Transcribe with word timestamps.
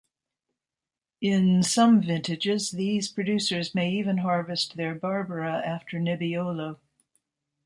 In 1.21 1.61
some 1.61 2.01
vintages, 2.01 2.71
these 2.71 3.07
producers 3.07 3.75
may 3.75 3.91
even 3.91 4.17
harvest 4.17 4.75
their 4.75 4.95
Barbera 4.95 5.63
after 5.63 5.99
Nebbiolo. 5.99 6.79